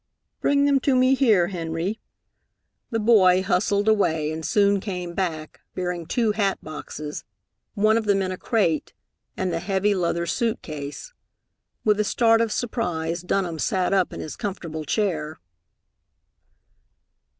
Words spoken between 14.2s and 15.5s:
his comfortable chair.